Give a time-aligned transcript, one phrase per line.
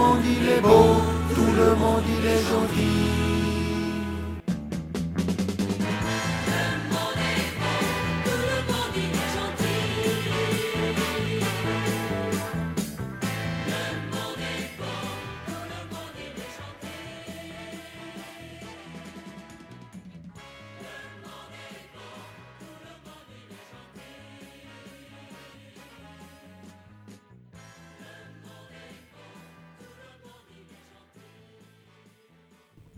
[0.00, 0.86] monde il est beau,
[1.34, 3.39] tout le monde il est gentil.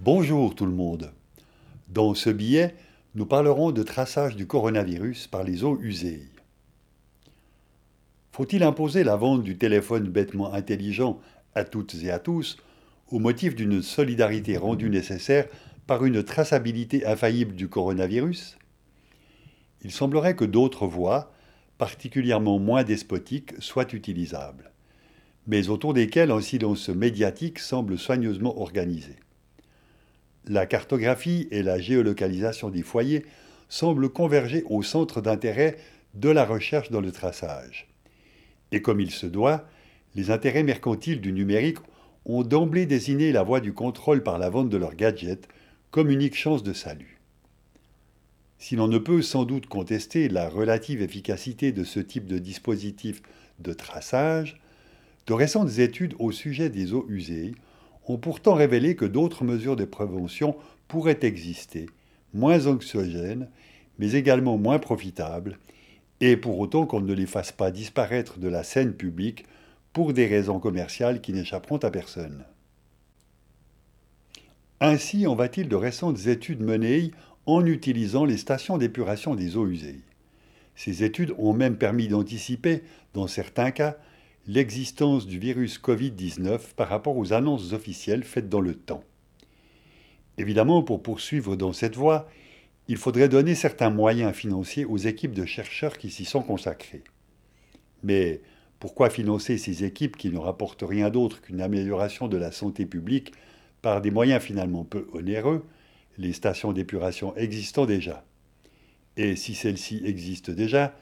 [0.05, 1.13] Bonjour tout le monde.
[1.87, 2.75] Dans ce billet,
[3.15, 6.25] nous parlerons de traçage du coronavirus par les eaux usées.
[8.33, 11.21] Faut-il imposer la vente du téléphone bêtement intelligent
[11.55, 12.57] à toutes et à tous
[13.13, 15.47] au motif d'une solidarité rendue nécessaire
[15.87, 18.59] par une traçabilité infaillible du coronavirus?
[19.83, 21.31] Il semblerait que d'autres voies,
[21.79, 24.73] particulièrement moins despotiques, soient utilisables,
[25.47, 29.15] mais autour desquelles un silence médiatique semble soigneusement organisé.
[30.47, 33.25] La cartographie et la géolocalisation des foyers
[33.69, 35.77] semblent converger au centre d'intérêt
[36.15, 37.89] de la recherche dans le traçage.
[38.73, 39.67] Et comme il se doit,
[40.15, 41.79] les intérêts mercantiles du numérique
[42.25, 45.49] ont d'emblée désigné la voie du contrôle par la vente de leurs gadgets
[45.91, 47.21] comme unique chance de salut.
[48.59, 53.23] Si l'on ne peut sans doute contester la relative efficacité de ce type de dispositif
[53.59, 54.61] de traçage,
[55.27, 57.55] de récentes études au sujet des eaux usées
[58.07, 60.57] ont pourtant révélé que d'autres mesures de prévention
[60.89, 61.87] pourraient exister,
[62.35, 63.49] moins anxiogènes,
[63.99, 65.59] mais également moins profitables,
[66.21, 69.45] et pour autant qu'on ne les fasse pas disparaître de la scène publique
[69.93, 72.45] pour des raisons commerciales qui n'échapperont à personne.
[74.81, 77.13] Ainsi en va-t-il de récentes études menées
[77.47, 80.01] en utilisant les stations d'épuration des eaux usées.
[80.75, 82.83] Ces études ont même permis d'anticiper,
[83.15, 83.97] dans certains cas,
[84.47, 89.05] l'existence du virus Covid-19 par rapport aux annonces officielles faites dans le temps.
[90.39, 92.29] Évidemment, pour poursuivre dans cette voie,
[92.89, 97.05] il faudrait donner certains moyens financiers aux équipes de chercheurs qui s'y sont consacrés.
[98.03, 98.41] Mais
[98.81, 103.33] pourquoi financer ces équipes qui ne rapportent rien d'autre qu'une amélioration de la santé publique
[103.81, 105.65] par des moyens finalement peu onéreux,
[106.19, 108.25] les stations d'épuration existant déjà?
[109.17, 110.97] Et si celles-ci existent déjà,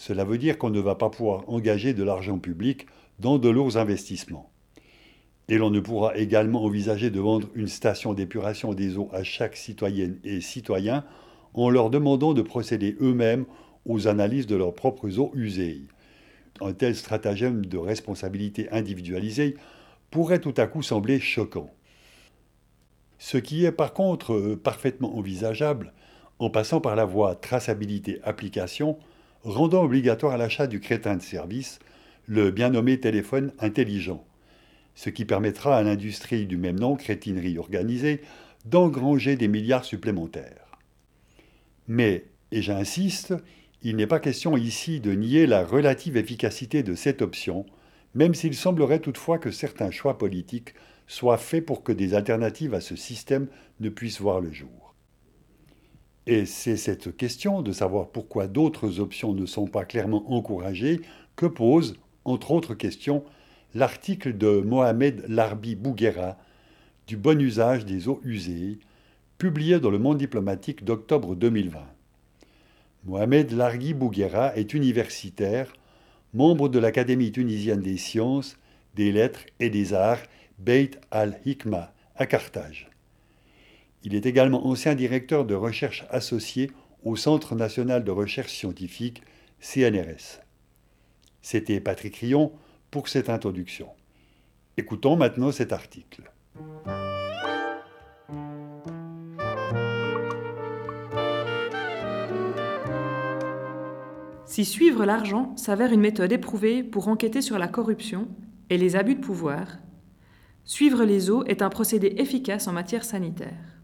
[0.00, 2.86] cela veut dire qu'on ne va pas pouvoir engager de l'argent public
[3.18, 4.50] dans de lourds investissements.
[5.50, 9.56] Et l'on ne pourra également envisager de vendre une station d'épuration des eaux à chaque
[9.56, 11.04] citoyenne et citoyen
[11.52, 13.44] en leur demandant de procéder eux-mêmes
[13.84, 15.82] aux analyses de leurs propres eaux usées.
[16.62, 19.54] Un tel stratagème de responsabilité individualisée
[20.10, 21.68] pourrait tout à coup sembler choquant.
[23.18, 25.92] Ce qui est par contre euh, parfaitement envisageable
[26.38, 28.96] en passant par la voie traçabilité-application
[29.42, 31.78] rendant obligatoire l'achat du crétin de service,
[32.26, 34.24] le bien nommé téléphone intelligent,
[34.94, 38.20] ce qui permettra à l'industrie du même nom, crétinerie organisée,
[38.64, 40.78] d'engranger des milliards supplémentaires.
[41.88, 43.34] Mais, et j'insiste,
[43.82, 47.64] il n'est pas question ici de nier la relative efficacité de cette option,
[48.14, 50.74] même s'il semblerait toutefois que certains choix politiques
[51.06, 53.48] soient faits pour que des alternatives à ce système
[53.80, 54.89] ne puissent voir le jour.
[56.30, 61.00] Et c'est cette question de savoir pourquoi d'autres options ne sont pas clairement encouragées
[61.34, 63.24] que pose, entre autres questions,
[63.74, 66.38] l'article de Mohamed Larbi Bouguera
[67.08, 68.78] du bon usage des eaux usées,
[69.38, 71.80] publié dans le Monde diplomatique d'octobre 2020.
[73.06, 75.72] Mohamed Larbi Bouguera est universitaire,
[76.32, 78.56] membre de l'Académie tunisienne des sciences,
[78.94, 80.22] des lettres et des arts
[80.60, 82.89] Beit al-Hikma à Carthage.
[84.02, 86.70] Il est également ancien directeur de recherche associé
[87.04, 89.22] au Centre national de recherche scientifique,
[89.60, 90.40] CNRS.
[91.42, 92.52] C'était Patrick Rion
[92.90, 93.88] pour cette introduction.
[94.76, 96.30] Écoutons maintenant cet article.
[104.46, 108.28] Si suivre l'argent s'avère une méthode éprouvée pour enquêter sur la corruption
[108.68, 109.78] et les abus de pouvoir,
[110.64, 113.79] suivre les eaux est un procédé efficace en matière sanitaire.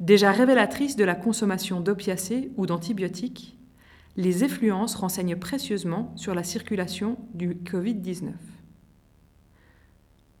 [0.00, 3.56] Déjà révélatrices de la consommation d'opiacés ou d'antibiotiques,
[4.16, 8.32] les effluences renseignent précieusement sur la circulation du Covid-19.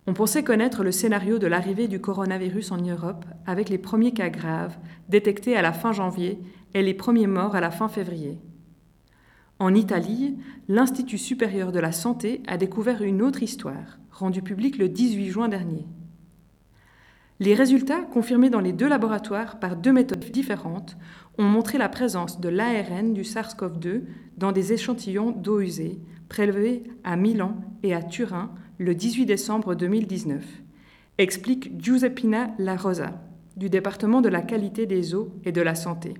[0.06, 4.28] On pensait connaître le scénario de l'arrivée du coronavirus en Europe avec les premiers cas
[4.28, 4.76] graves
[5.08, 6.38] détectés à la fin janvier
[6.74, 8.38] et les premiers morts à la fin février.
[9.58, 10.36] En Italie,
[10.68, 15.48] l'Institut supérieur de la santé a découvert une autre histoire, rendue publique le 18 juin
[15.48, 15.86] dernier.
[17.38, 20.96] Les résultats, confirmés dans les deux laboratoires par deux méthodes différentes,
[21.36, 24.02] ont montré la présence de l'ARN du SARS-CoV-2
[24.38, 25.98] dans des échantillons d'eau usée
[26.28, 30.42] prélevés à Milan et à Turin le 18 décembre 2019,
[31.18, 33.22] explique Giuseppina La Rosa,
[33.56, 36.14] du département de la qualité des eaux et de la santé.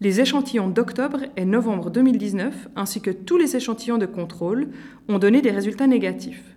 [0.00, 4.68] Les échantillons d'octobre et novembre 2019, ainsi que tous les échantillons de contrôle,
[5.08, 6.55] ont donné des résultats négatifs.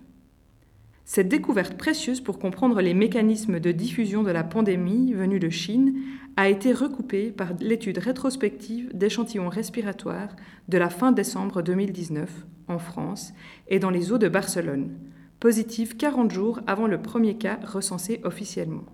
[1.12, 5.96] Cette découverte précieuse pour comprendre les mécanismes de diffusion de la pandémie venue de Chine
[6.36, 10.36] a été recoupée par l'étude rétrospective d'échantillons respiratoires
[10.68, 12.30] de la fin décembre 2019
[12.68, 13.32] en France
[13.66, 14.92] et dans les eaux de Barcelone,
[15.40, 18.86] positive 40 jours avant le premier cas recensé officiellement.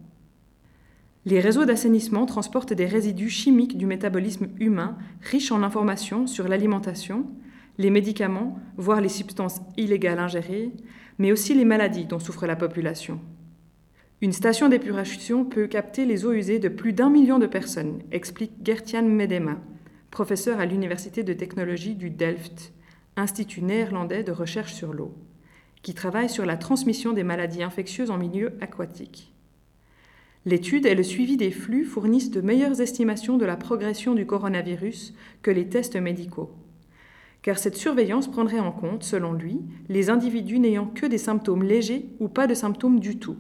[1.27, 7.27] Les réseaux d'assainissement transportent des résidus chimiques du métabolisme humain riches en informations sur l'alimentation,
[7.77, 10.73] les médicaments, voire les substances illégales ingérées,
[11.19, 13.21] mais aussi les maladies dont souffre la population.
[14.23, 18.53] Une station d'épuration peut capter les eaux usées de plus d'un million de personnes, explique
[18.65, 19.59] Gertian Medema,
[20.11, 22.73] professeur à l'Université de technologie du Delft,
[23.17, 25.15] institut néerlandais de recherche sur l'eau,
[25.83, 29.33] qui travaille sur la transmission des maladies infectieuses en milieu aquatique.
[30.47, 35.13] L'étude et le suivi des flux fournissent de meilleures estimations de la progression du coronavirus
[35.43, 36.51] que les tests médicaux.
[37.47, 42.09] Car cette surveillance prendrait en compte, selon lui, les individus n'ayant que des symptômes légers
[42.19, 43.37] ou pas de symptômes du tout.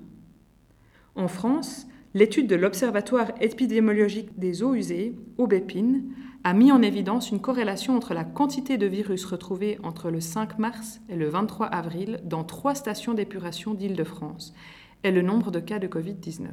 [1.16, 6.04] En France, l'étude de l'Observatoire épidémiologique des eaux usées, Aubépine,
[6.44, 10.60] a mis en évidence une corrélation entre la quantité de virus retrouvés entre le 5
[10.60, 14.54] mars et le 23 avril dans trois stations d'épuration d'Île-de-France
[15.02, 16.46] et le nombre de cas de Covid-19.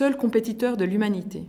[0.00, 1.44] Seul compétiteur de l'humanité.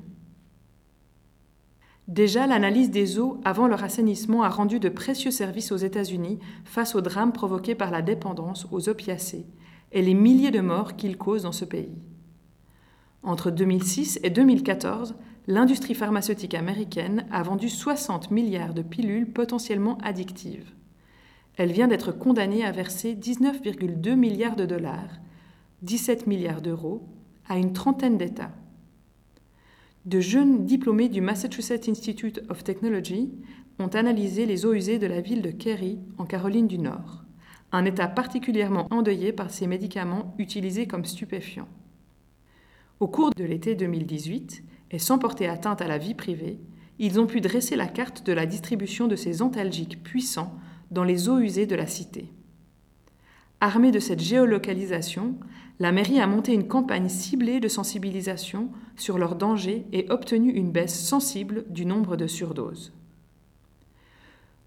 [2.10, 6.94] Déjà, l'analyse des eaux avant leur assainissement a rendu de précieux services aux États-Unis face
[6.94, 9.46] aux drames provoqués par la dépendance aux opiacés
[9.94, 11.96] et les milliers de morts qu'ils causent dans ce pays.
[13.24, 15.16] Entre 2006 et 2014,
[15.48, 20.74] l'industrie pharmaceutique américaine a vendu 60 milliards de pilules potentiellement addictives.
[21.56, 25.22] Elle vient d'être condamnée à verser 19,2 milliards de dollars,
[25.84, 27.08] 17 milliards d'euros,
[27.52, 28.54] à une trentaine d'États.
[30.06, 33.30] De jeunes diplômés du Massachusetts Institute of Technology
[33.78, 37.26] ont analysé les eaux usées de la ville de Kerry, en Caroline du Nord,
[37.74, 41.68] un État particulièrement endeuillé par ces médicaments utilisés comme stupéfiants.
[43.02, 46.58] Au cours de l'été 2018, et sans porter atteinte à la vie privée,
[47.00, 50.56] ils ont pu dresser la carte de la distribution de ces antalgiques puissants
[50.90, 52.32] dans les eaux usées de la cité.
[53.60, 55.36] Armés de cette géolocalisation,
[55.82, 60.72] la mairie a monté une campagne ciblée de sensibilisation sur leurs dangers et obtenu une
[60.72, 62.94] baisse sensible du nombre de surdoses.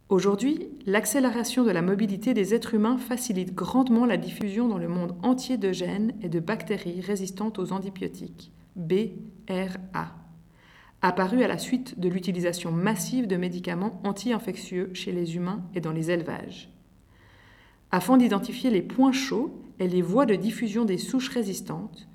[0.08, 5.14] Aujourd'hui, l'accélération de la mobilité des êtres humains facilite grandement la diffusion dans le monde
[5.22, 10.16] entier de gènes et de bactéries résistantes aux antibiotiques, BRA,
[11.00, 15.92] apparus à la suite de l'utilisation massive de médicaments anti-infectieux chez les humains et dans
[15.92, 16.73] les élevages.
[17.96, 22.08] Afin d'identifier les points chauds et les voies de diffusion des souches résistantes,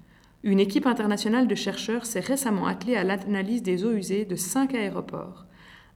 [0.43, 4.75] une équipe internationale de chercheurs s'est récemment attelée à l'analyse des eaux usées de cinq
[4.75, 5.45] aéroports,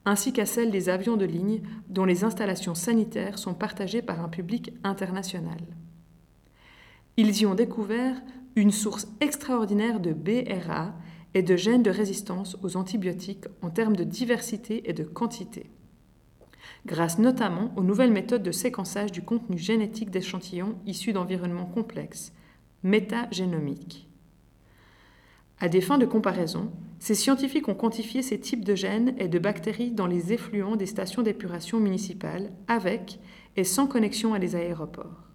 [0.06, 4.30] ainsi qu'à celle des avions de ligne dont les installations sanitaires sont partagées par un
[4.30, 5.60] public international.
[7.18, 8.16] Ils y ont découvert
[8.56, 10.94] une source extraordinaire de BRA
[11.34, 15.70] et de gènes de résistance aux antibiotiques en termes de diversité et de quantité
[16.86, 22.34] grâce notamment aux nouvelles méthodes de séquençage du contenu génétique d'échantillons issus d'environnements complexes,
[22.84, 24.08] métagénomiques.
[25.60, 29.40] À des fins de comparaison, ces scientifiques ont quantifié ces types de gènes et de
[29.40, 33.20] bactéries dans les effluents des stations d'épuration municipales avec
[33.56, 35.30] et sans connexion à des aéroports.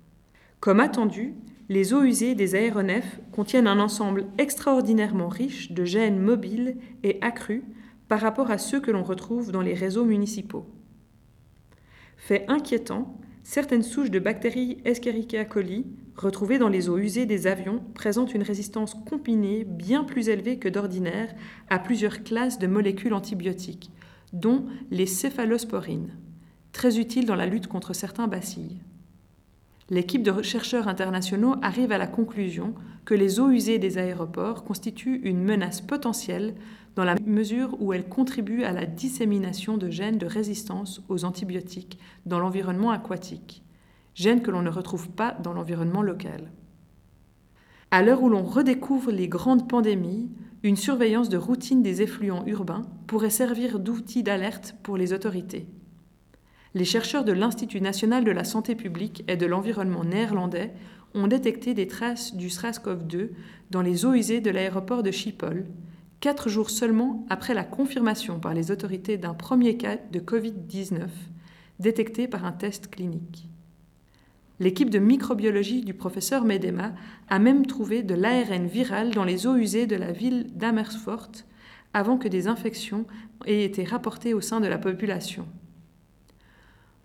[0.61, 1.35] Comme attendu,
[1.68, 7.62] les eaux usées des aéronefs contiennent un ensemble extraordinairement riche de gènes mobiles et accrus
[8.09, 10.66] par rapport à ceux que l'on retrouve dans les réseaux municipaux.
[12.19, 17.81] Fait inquiétant, certaines souches de bactéries Escherichia coli retrouvées dans les eaux usées des avions
[17.95, 21.33] présentent une résistance combinée bien plus élevée que d'ordinaire
[21.71, 23.91] à plusieurs classes de molécules antibiotiques,
[24.33, 26.17] dont les céphalosporines,
[26.73, 28.83] très utiles dans la lutte contre certains bacilles.
[29.90, 32.75] L'équipe de chercheurs internationaux arrive à la conclusion
[33.07, 36.54] que les eaux usées des aéroports constituent une menace potentielle
[36.95, 41.99] dans la mesure où elles contribuent à la dissémination de gènes de résistance aux antibiotiques
[42.26, 43.62] dans l'environnement aquatique,
[44.14, 46.50] gènes que l'on ne retrouve pas dans l'environnement local.
[47.90, 50.28] À l'heure où l'on redécouvre les grandes pandémies,
[50.62, 55.66] une surveillance de routine des effluents urbains pourrait servir d'outil d'alerte pour les autorités.
[56.75, 60.73] Les chercheurs de l'Institut national de la santé publique et de l'environnement néerlandais
[61.15, 63.31] ont détecté des traces du SRAS-CoV-2
[63.71, 65.67] dans les eaux usées de l'aéroport de Schiphol,
[66.21, 71.09] quatre jours seulement après la confirmation par les autorités d'un premier cas de Covid-19
[71.79, 73.49] détecté par un test clinique.
[74.61, 76.93] L'équipe de microbiologie du professeur Medema
[77.29, 81.31] a même trouvé de l'ARN viral dans les eaux usées de la ville d'Amersfoort
[81.95, 83.07] avant que des infections
[83.47, 85.47] aient été rapportées au sein de la population.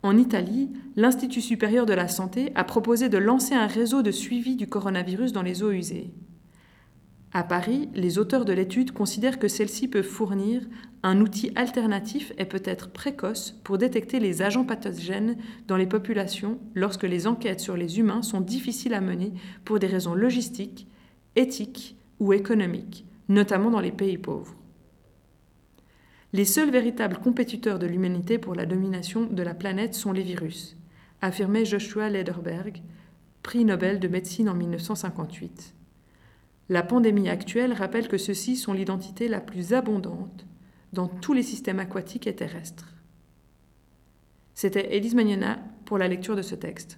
[0.03, 4.57] En Italie, l'Institut supérieur de la santé a proposé de lancer un réseau de suivi
[4.57, 6.13] du coronavirus dans les eaux usées.
[7.31, 10.61] À Paris, les auteurs de l'étude considèrent que celle-ci peut fournir
[11.03, 17.03] un outil alternatif et peut-être précoce pour détecter les agents pathogènes dans les populations lorsque
[17.03, 19.31] les enquêtes sur les humains sont difficiles à mener
[19.63, 20.85] pour des raisons logistiques,
[21.37, 24.53] éthiques ou économiques, notamment dans les pays pauvres.
[26.35, 30.75] Les seuls véritables compétiteurs de l'humanité pour la domination de la planète sont les virus,
[31.21, 32.81] affirmait Joshua Lederberg,
[33.43, 35.75] prix Nobel de médecine en 1958.
[36.69, 40.47] La pandémie actuelle rappelle que ceux-ci sont l'identité la plus abondante
[40.91, 42.91] dans tous les systèmes aquatiques et terrestres.
[44.55, 46.97] C'était Elise Magnona pour la lecture de ce texte.